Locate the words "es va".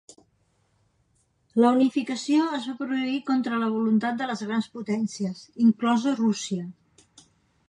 2.61-2.75